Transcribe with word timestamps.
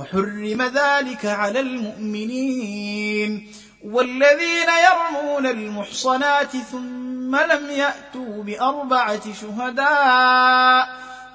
وحرم 0.00 0.62
ذلك 0.62 1.26
على 1.26 1.60
المؤمنين 1.60 3.52
والذين 3.84 4.68
يرمون 4.90 5.46
المحصنات 5.46 6.56
ثم 6.56 7.36
لم 7.36 7.70
يأتوا 7.70 8.42
بأربعة 8.42 9.32
شهداء 9.40 10.88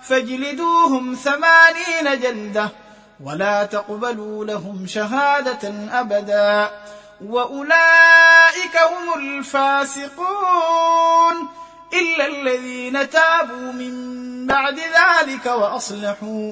فاجلدوهم 0.03 1.15
ثمانين 1.15 2.19
جلدة 2.21 2.69
ولا 3.23 3.65
تقبلوا 3.65 4.45
لهم 4.45 4.87
شهادة 4.87 5.73
أبدا 5.99 6.69
وأولئك 7.25 8.77
هم 8.91 9.19
الفاسقون 9.19 10.15
إلا 11.93 12.27
الذين 12.27 13.09
تابوا 13.09 13.71
من 13.71 13.95
بعد 14.47 14.79
ذلك 14.79 15.45
وأصلحوا 15.45 16.51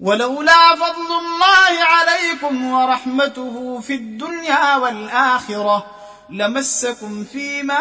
ولولا 0.00 0.74
فضل 0.74 1.10
الله 1.18 1.84
عليكم 1.84 2.72
ورحمته 2.72 3.80
في 3.80 3.94
الدنيا 3.94 4.76
والآخرة 4.76 5.86
لمسكم 6.30 7.24
فيما 7.24 7.80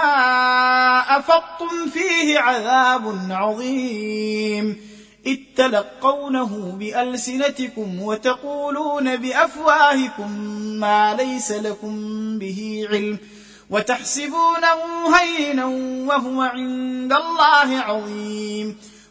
أفضتم 1.17 1.89
فيه 1.93 2.39
عذاب 2.39 3.27
عظيم. 3.31 4.93
اذ 5.25 5.37
تلقونه 5.57 6.75
بألسنتكم 6.79 8.01
وتقولون 8.01 9.15
بأفواهكم 9.15 10.31
ما 10.79 11.13
ليس 11.13 11.51
لكم 11.51 11.95
به 12.39 12.87
علم 12.89 13.17
وتحسبونه 13.69 14.77
هينا 15.17 15.65
وهو 16.07 16.41
عند 16.41 17.13
الله 17.13 17.79
عظيم. 17.79 18.77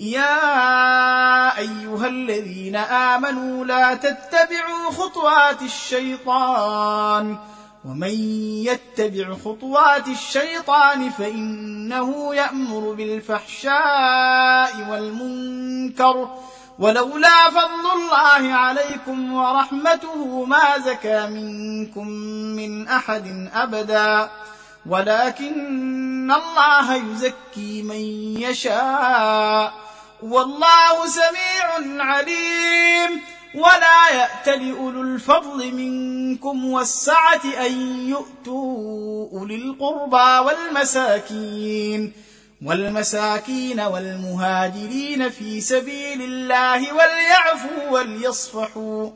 يا 0.00 1.58
أيها 1.58 2.06
الذين 2.06 2.76
آمنوا 2.76 3.64
لا 3.64 3.94
تتبعوا 3.94 4.90
خطوات 4.90 5.62
الشيطان 5.62 7.36
ومن 7.84 8.14
يتبع 8.64 9.34
خطوات 9.44 10.08
الشيطان 10.08 11.10
فإنه 11.10 12.34
يأمر 12.34 12.92
بالفحشاء 12.92 13.70
والمنكر 14.90 16.28
ولولا 16.78 17.50
فضل 17.50 17.90
الله 17.94 18.54
عليكم 18.54 19.32
ورحمته 19.32 20.44
ما 20.44 20.78
زكى 20.78 21.26
منكم 21.26 22.08
من 22.56 22.88
أحد 22.88 23.50
أبدا 23.54 24.30
ولكن 24.86 26.32
الله 26.32 26.94
يزكي 26.94 27.82
من 27.82 28.00
يشاء 28.42 29.89
والله 30.22 31.06
سميع 31.06 32.02
عليم. 32.04 33.20
ولا 33.54 34.08
يات 34.12 34.48
لاولو 34.48 35.02
الفضل 35.02 35.74
منكم 35.74 36.64
والسعة 36.64 37.40
أن 37.66 38.08
يؤتوا 38.08 39.28
أولي 39.32 39.54
القربى 39.54 40.48
والمساكين. 40.48 42.12
والمساكين 42.66 43.80
والمهاجرين 43.80 45.30
في 45.30 45.60
سبيل 45.60 46.22
الله 46.22 46.92
وليعفوا 46.92 47.90
وليصفحوا. 47.90 49.10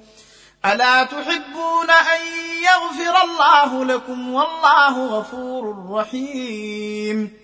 ألا 0.65 1.05
تحبون 1.05 1.91
أن 1.91 2.21
يغفر 2.63 3.23
الله 3.25 3.85
لكم 3.85 4.35
والله 4.35 5.07
غفور 5.07 5.91
رحيم. 5.91 7.44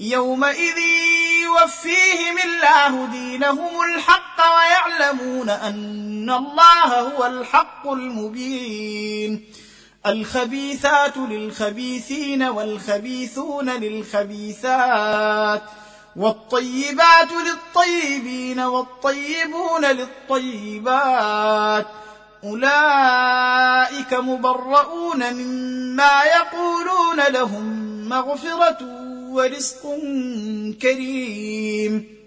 يومئذ 0.00 0.78
يوفيهم 1.42 2.38
الله 2.44 3.06
دينهم 3.06 3.82
الحق 3.82 4.40
ويعلمون 4.56 5.50
أن 5.50 6.30
الله 6.30 7.00
هو 7.00 7.26
الحق 7.26 7.88
المبين. 7.88 9.44
الخبيثات 10.06 11.16
للخبيثين 11.16 12.42
والخبيثون 12.42 13.70
للخبيثات 13.70 15.62
والطيبات 16.16 17.28
للطيبين 17.32 18.60
والطيبون 18.60 19.84
للطيبات. 19.84 21.86
أولئك 22.44 24.14
مبرؤون 24.14 25.34
مما 25.34 26.22
يقولون 26.22 27.20
لهم 27.28 27.88
مغفرة 28.08 28.97
ورزق 29.32 29.82
كريم. 30.82 32.18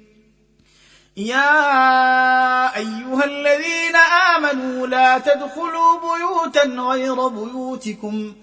يا 1.17 2.75
أيها 2.75 3.23
الذين 3.25 3.95
آمنوا 4.35 4.87
لا 4.87 5.17
تدخلوا 5.17 5.99
بيوتا 5.99 6.63
غير 6.63 7.27
بيوتكم 7.27 8.33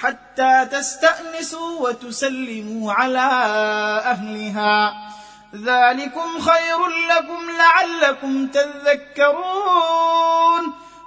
حتى 0.00 0.66
تستأنسوا 0.72 1.88
وتسلموا 1.88 2.92
على 2.92 3.30
أهلها. 4.04 4.92
ذلكم 5.54 6.38
خير 6.38 6.86
لكم 6.86 7.50
لعلكم 7.58 8.46
تذكرون. 8.46 10.08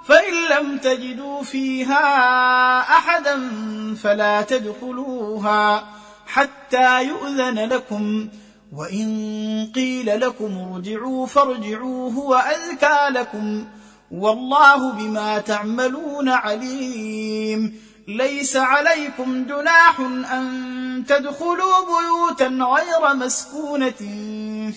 فإن 0.08 0.34
لم 0.50 0.78
تجدوا 0.78 1.42
فيها 1.42 2.80
أحدا 2.80 3.50
فلا 4.02 4.42
تدخلوها. 4.42 5.84
حتى 6.32 7.04
يؤذن 7.04 7.58
لكم. 7.58 8.28
وإن 8.76 9.72
قيل 9.74 10.20
لكم 10.20 10.72
ارجعوا 10.74 11.26
فارجعوا 11.26 12.12
هو 12.12 12.34
ازكى 12.34 13.08
لكم. 13.10 13.64
والله 14.10 14.92
بما 14.92 15.38
تعملون 15.38 16.28
عليم. 16.28 17.80
ليس 18.08 18.56
عليكم 18.56 19.44
جناح 19.44 20.00
أن 20.00 21.04
تدخلوا 21.08 21.84
بيوتا 21.86 22.46
غير 22.46 23.14
مسكونة 23.14 24.00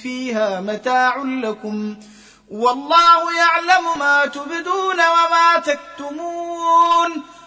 فيها 0.03 0.61
متاع 0.61 1.17
لكم. 1.17 1.95
والله 2.51 3.37
يعلم 3.37 3.99
ما 3.99 4.25
تبدون 4.25 4.99
وما 4.99 5.59
تكتمون. 5.65 7.34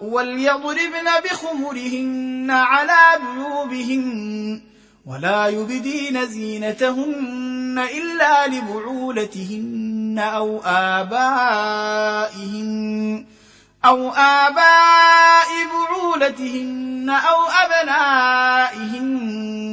وليضربن 0.00 1.08
بخمرهن 1.24 2.50
على 2.50 3.00
جيوبهن 3.34 4.60
ولا 5.06 5.46
يبدين 5.46 6.26
زينتهن 6.26 7.86
إلا 7.94 8.46
لبعولتهن 8.46 10.18
أو 10.18 10.60
آبائهن 10.64 12.56
أو 13.84 14.10
آباء 14.10 15.48
بعولتهن 15.72 17.10
أو 17.10 17.42
أبنائهن 17.64 19.06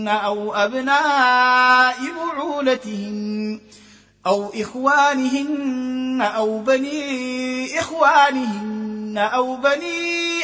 أو 0.07 0.53
أبناء 0.53 1.95
بعولتهن 2.15 3.59
أو 4.25 4.53
إخوانهن 4.55 6.21
أو 6.21 6.59
بني 6.59 7.79
إخوانهن 7.79 9.17
أو 9.17 9.55
بني 9.55 10.12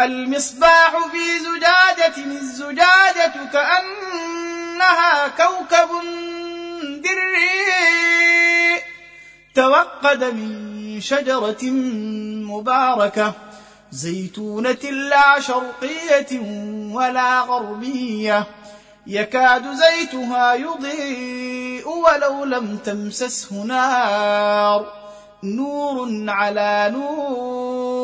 المصباح 0.00 0.92
في 1.12 1.38
زجاجة 1.38 2.16
الزجاجة 2.16 3.32
كأنها 3.52 5.28
كوكب 5.28 5.88
دري. 6.82 7.34
توقد 9.54 10.24
من 10.24 11.00
شجرة 11.00 11.64
مباركة 12.50 13.32
زيتونة 13.90 14.82
لا 14.90 15.40
شرقية 15.40 16.40
ولا 16.92 17.40
غربية. 17.40 18.46
يكاد 19.06 19.62
زيتها 19.72 20.54
يضيء 20.54 21.88
ولو 21.88 22.44
لم 22.44 22.76
تمسسه 22.76 23.54
نار. 23.54 24.92
نور 25.42 26.24
على 26.28 26.90
نور. 26.92 28.03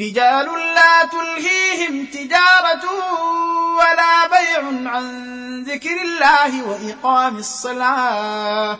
رجال 0.00 0.46
لا 0.74 1.04
تلهيهم 1.12 2.06
تجارة 2.06 2.84
ولا 3.78 4.26
بيع 4.26 4.90
عن 4.90 5.64
ذكر 5.64 6.02
الله 6.02 6.68
وإقام 6.68 7.36
الصلاة 7.36 8.78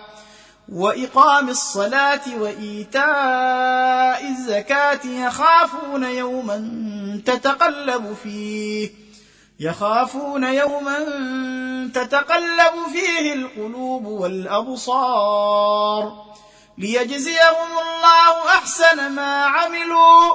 وإقام 0.72 1.48
الصلاة 1.48 2.20
وإيتاء 2.38 4.24
الزكاة 4.30 5.00
يخافون 5.04 6.04
يوما 6.04 6.58
تتقلب 7.26 8.16
فيه 8.22 8.90
يخافون 9.60 10.44
يوما 10.44 10.98
تتقلب 11.94 12.72
فيه 12.92 13.34
القلوب 13.34 14.06
والأبصار 14.06 15.54
ليجزيهم 16.78 17.70
الله 17.82 18.48
أحسن 18.48 19.12
ما 19.12 19.44
عملوا 19.44 20.34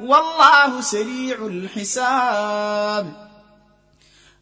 والله 0.00 0.80
سريع 0.80 1.46
الحساب. 1.46 3.30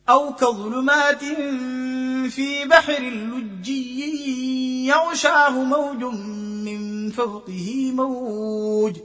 أو 0.09 0.35
كظلمات 0.35 1.25
في 2.31 2.65
بحر 2.65 3.03
لجي 3.03 4.87
يغشاه 4.87 5.51
موج 5.51 6.05
من 6.65 7.11
فوقه 7.11 7.91
موج 7.95 8.97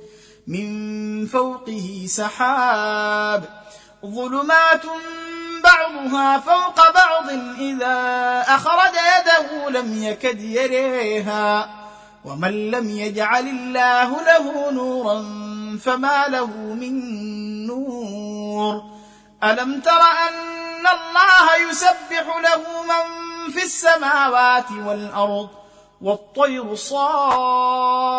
من 0.47 1.25
فوقه 1.27 2.05
سحاب. 2.07 3.63
ظلمات 4.05 4.85
بعضها 5.63 6.39
فوق 6.39 6.91
بعض 6.91 7.29
إذا 7.59 7.95
أخرج 8.47 8.93
يده 8.93 9.69
لم 9.69 10.03
يكد 10.03 10.41
يريها 10.41 11.69
ومن 12.25 12.71
لم 12.71 12.89
يجعل 12.89 13.47
الله 13.47 14.23
له 14.23 14.71
نورا 14.71 15.42
فما 15.77 16.27
له 16.27 16.45
من 16.55 17.67
نور. 17.67 18.81
ألم 19.43 19.81
تر 19.81 20.01
أن 20.01 20.87
الله 20.87 21.69
يسبح 21.69 22.37
له 22.43 22.83
من 22.83 23.03
في 23.51 23.63
السماوات 23.63 24.71
والأرض 24.71 25.49
والطير 26.01 26.75
صافات 26.75 28.15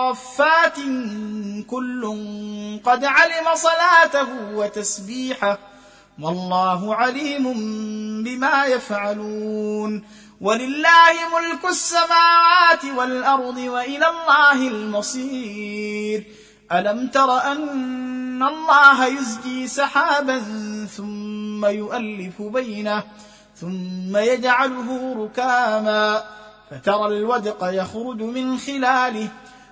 كل 1.71 2.19
قد 2.85 3.05
علم 3.05 3.55
صلاته 3.55 4.29
وتسبيحه 4.55 5.59
والله 6.23 6.95
عليم 6.95 7.53
بما 8.25 8.65
يفعلون. 8.65 10.05
ولله 10.41 11.15
ملك 11.35 11.65
السماوات 11.65 12.85
والأرض 12.97 13.57
وإلى 13.57 14.07
الله 14.09 14.69
المصير. 14.69 16.44
ألم 16.73 17.07
تر 17.07 17.53
أن 17.53 18.43
الله 18.43 19.07
يزجي 19.07 19.69
سحابا 19.69 20.43
ثم 20.97 21.67
يؤلف 21.67 22.43
بينه 22.43 23.03
ثم 23.57 24.17
يجعله 24.17 25.15
ركاما 25.25 26.25
فترى 26.71 27.07
الودق 27.07 27.59
يخرج 27.63 28.23
من 28.23 28.59
خلاله 28.59 29.29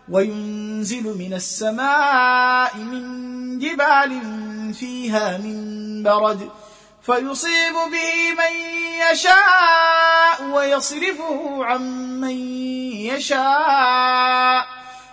وينزل 0.08 1.18
من 1.18 1.34
السماء 1.34 2.76
من 2.76 3.58
جبال 3.58 4.20
فيها 4.74 5.38
من 5.38 6.02
برد 6.02 6.48
فيصيب 7.02 7.72
به 7.72 8.34
من 8.38 8.54
يشاء 9.12 10.42
ويصرفه 10.54 11.64
عن 11.64 11.82
من 12.20 12.36
يشاء 13.10 14.66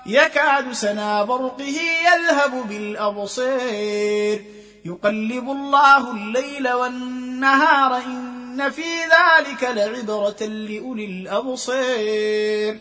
يكاد 0.09 0.71
سنا 0.71 1.23
برقه 1.23 1.77
يذهب 2.05 2.67
بالأبصير. 2.69 4.45
يقلب 4.85 5.49
الله 5.49 6.11
الليل 6.11 6.69
والنهار 6.69 7.97
إن 7.97 8.69
في 8.69 9.03
ذلك 9.03 9.63
لعبرة 9.63 10.43
لأولي 10.45 11.05
الأبصير. 11.05 12.79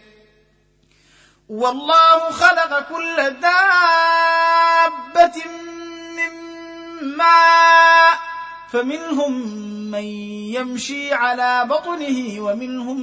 والله 1.49 2.31
خلق 2.31 2.89
كل 2.89 3.17
دابة 3.41 5.37
من 6.17 6.33
ماء 7.17 8.19
فمنهم 8.73 9.33
من 9.91 10.05
يمشي 10.55 11.13
على 11.13 11.65
بطنه 11.71 12.41
ومنهم 12.41 13.01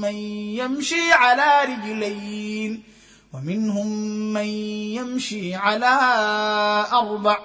من 0.00 0.14
يمشي 0.58 1.12
على 1.12 1.62
رجلين 1.64 2.43
ومنهم 3.34 3.86
من 4.32 4.46
يمشي 4.46 5.54
على 5.54 5.98
أربع. 6.92 7.38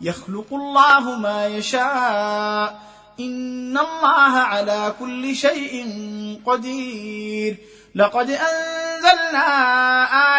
يخلق 0.00 0.46
الله 0.52 1.18
ما 1.18 1.46
يشاء. 1.46 2.80
إن 3.20 3.78
الله 3.78 4.32
على 4.32 4.94
كل 5.00 5.36
شيء 5.36 5.86
قدير. 6.46 7.56
لقد 7.94 8.30
أنزلنا 8.30 9.46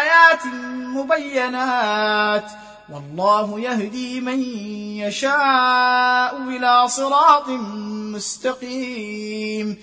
آيات 0.00 0.46
مبينات. 0.74 2.50
والله 2.92 3.60
يهدي 3.60 4.20
من 4.20 4.42
يشاء 4.96 6.36
إلى 6.48 6.88
صراط 6.88 7.48
مستقيم. 8.14 9.76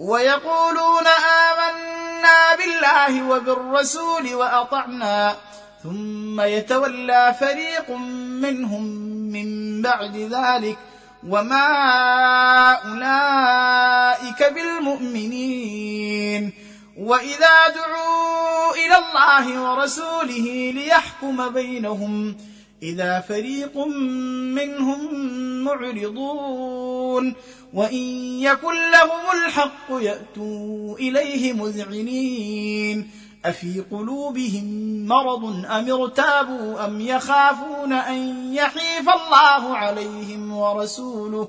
ويقولون 0.00 1.06
آمنا 1.06 2.56
بالله 2.58 3.28
وبالرسول 3.28 4.34
وأطعنا 4.34 5.36
ثم 5.82 6.40
يتولى 6.40 7.34
فريق 7.40 7.90
منهم 8.40 8.82
من 9.32 9.82
بعد 9.82 10.16
ذلك 10.16 10.78
وما 11.28 11.68
أولئك 12.72 14.52
بالمؤمنين. 14.54 16.52
وإذا 16.98 17.68
دعوا 17.68 18.74
إلى 18.74 18.96
الله 18.98 19.62
ورسوله 19.62 20.72
ليحكم 20.74 21.48
بينهم 21.48 22.36
إذا 22.82 23.20
فريق 23.28 23.76
منهم 24.56 25.14
معرضون. 25.64 27.34
وإن 27.74 28.04
يكن 28.40 28.90
لهم 28.90 29.44
الحق 29.44 29.90
يأتوا 29.90 30.98
إليه 30.98 31.52
مذعنين. 31.52 33.10
أفي 33.44 33.84
قلوبهم 33.90 34.64
مرض 35.06 35.44
أم 35.66 35.92
ارتابوا 35.92 36.84
أم 36.84 37.00
يخافون 37.00 37.92
أن 37.92 38.54
يحيف 38.54 39.08
الله 39.08 39.76
عليهم 39.76 40.52
ورسوله؟ 40.52 41.48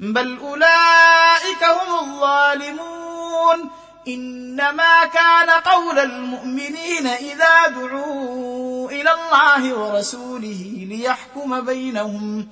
بل 0.00 0.38
أولئك 0.38 1.64
هم 1.64 1.98
الظالمون. 2.04 3.70
إنما 4.08 5.04
كان 5.04 5.50
قول 5.50 5.98
المؤمنين 5.98 7.06
إذا 7.06 7.68
دعوا 7.68 8.90
إلى 8.90 9.10
الله 9.12 9.74
ورسوله 9.78 10.86
ليحكم 10.88 11.60
بينهم. 11.60 12.48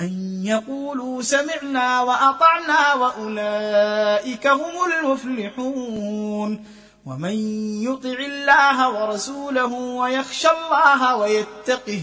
أن 0.00 0.42
يقولوا 0.44 1.22
سمعنا 1.22 2.02
وأطعنا 2.02 2.94
وأولئك 2.94 4.46
هم 4.46 4.92
المفلحون. 4.92 6.64
ومن 7.06 7.34
يطع 7.82 8.18
الله 8.18 8.90
ورسوله 8.90 9.72
ويخشى 9.72 10.48
الله 10.48 11.16
ويتقه 11.16 12.02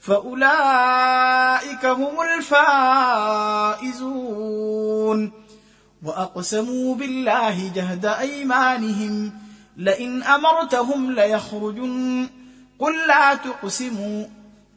فأولئك 0.00 1.86
هم 1.86 2.20
الفائزون. 3.80 5.32
وأقسموا 6.02 6.94
بالله 6.94 7.72
جهد 7.74 8.06
أيمانهم 8.06 9.32
لئن 9.76 10.22
أمرتهم 10.22 11.12
ليخرجن. 11.12 12.28
قل 12.78 13.06
لا 13.06 13.34
تقسموا 13.34 14.24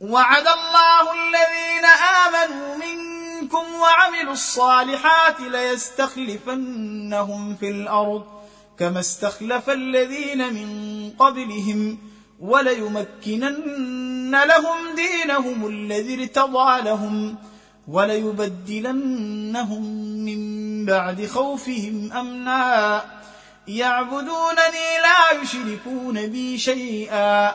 وعد 0.00 0.46
الله 0.46 1.12
الذين 1.12 1.84
آمنوا 2.26 2.76
منكم 2.76 3.74
وعملوا 3.74 4.32
الصالحات 4.32 5.40
ليستخلفنهم 5.40 7.56
في 7.56 7.70
الأرض 7.70 8.24
كما 8.78 9.00
استخلف 9.00 9.70
الذين 9.70 10.54
من 10.54 11.10
قبلهم 11.18 11.98
وليمكنن 12.40 14.42
لهم 14.44 14.94
دينهم 14.94 15.66
الذي 15.66 16.22
ارتضى 16.22 16.82
لهم 16.82 17.36
وليبدلنهم 17.88 19.82
من 20.24 20.84
بعد 20.86 21.26
خوفهم 21.26 22.12
أمنا 22.12 23.02
يعبدونني 23.68 24.98
لا 25.02 25.30
يشركون 25.42 26.26
بي 26.26 26.58
شيئا 26.58 27.54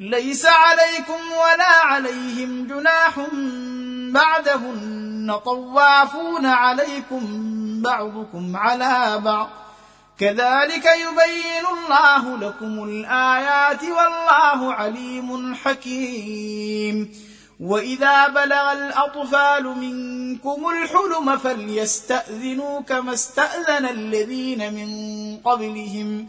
ليس 0.00 0.46
عليكم 0.46 1.32
ولا 1.32 1.72
عليهم 1.82 2.66
جناح 2.66 3.20
بعدهن. 4.12 5.38
طوافون 5.44 6.46
عليكم 6.46 7.22
بعضكم 7.82 8.56
على 8.56 9.20
بعض. 9.24 9.48
كذلك 10.18 10.84
يبين 10.84 11.66
الله 11.66 12.38
لكم 12.38 12.84
الآيات 12.84 13.82
والله 13.82 14.74
عليم 14.74 15.54
حكيم. 15.54 17.14
وإذا 17.60 18.28
بلغ 18.28 18.72
الأطفال 18.72 19.64
منكم 19.64 20.68
الحلم 20.68 21.36
فليستأذنوا 21.36 22.80
كما 22.80 23.14
استأذن 23.14 23.88
الذين 23.88 24.74
من 24.74 24.90
قبلهم. 25.36 26.28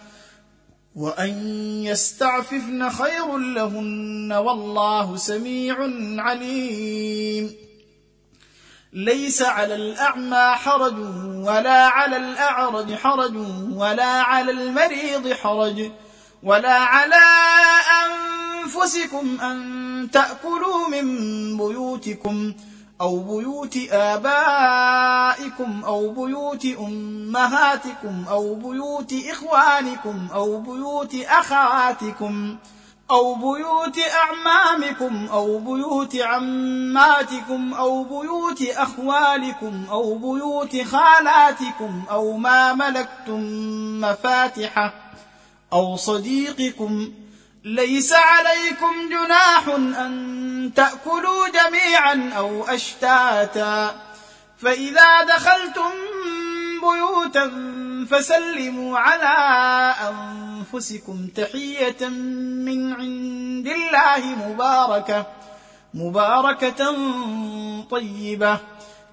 وأن 0.95 1.33
يستعففن 1.83 2.89
خير 2.89 3.37
لهن 3.37 4.33
والله 4.33 5.15
سميع 5.15 5.77
عليم. 6.17 7.55
ليس 8.93 9.41
على 9.41 9.75
الأعمى 9.75 10.55
حرج 10.55 10.99
ولا 11.47 11.87
على 11.87 12.17
الأعرج 12.17 12.93
حرج 12.93 13.35
ولا 13.73 14.21
على 14.21 14.51
المريض 14.51 15.33
حرج 15.33 15.91
ولا 16.43 16.73
على 16.73 17.21
أنفسكم 18.05 19.41
أن 19.41 20.09
تأكلوا 20.11 20.87
من 20.87 21.07
بيوتكم 21.57 22.53
أو 23.01 23.19
بيوت 23.19 23.77
آبائكم 23.91 25.81
أو 25.85 26.09
بيوت 26.09 26.65
أمهاتكم 26.65 28.25
أو 28.29 28.55
بيوت 28.55 29.13
إخوانكم 29.29 30.27
أو 30.33 30.59
بيوت 30.59 31.15
أخواتكم 31.15 32.57
أو 33.11 33.35
بيوت 33.35 33.97
أعمامكم 33.99 35.27
أو 35.31 35.57
بيوت 35.59 36.15
عماتكم 36.15 37.73
أو 37.73 38.03
بيوت 38.03 38.61
أخوالكم 38.61 39.85
أو 39.89 40.15
بيوت 40.15 40.81
خالاتكم 40.81 42.03
أو 42.11 42.37
ما 42.37 42.73
ملكتم 42.73 43.41
مفاتحة 44.01 44.93
أو 45.73 45.95
صديقكم 45.95 47.11
ليس 47.63 48.13
عليكم 48.13 49.09
جناح 49.09 49.67
أن 49.99 50.71
تأكلوا 50.75 51.47
جميعا 51.47 52.31
أو 52.37 52.63
أشتاتا. 52.63 54.01
فإذا 54.61 55.23
دخلتم 55.23 55.91
بيوتا 56.81 57.51
فسلموا 58.11 58.99
على 58.99 59.95
أنفسكم 60.09 61.27
تحية 61.35 62.07
من 62.67 62.93
عند 62.93 63.67
الله 63.67 64.19
مباركة 64.47 65.25
مباركة 65.93 66.95
طيبة. 67.91 68.59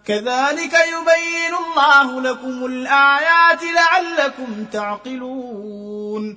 كذلك 0.06 0.74
يبين 0.74 1.54
الله 1.54 2.20
لكم 2.20 2.64
الآيات 2.64 3.60
لعلكم 3.62 4.64
تعقلون. 4.72 6.36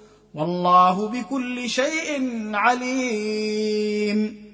والله 0.33 1.07
بكل 1.07 1.69
شيء 1.69 2.21
عليم. 2.53 4.50